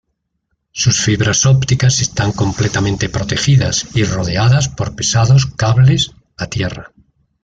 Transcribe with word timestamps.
Sus 0.71 0.99
fibras 0.99 1.45
ópticas 1.45 2.01
están 2.01 2.31
completamente 2.31 3.07
protegidas 3.07 3.85
y 3.93 4.03
rodeadas 4.03 4.67
por 4.67 4.95
pesados 4.95 5.45
cables 5.45 6.13
a 6.39 6.47
tierra. 6.47 6.91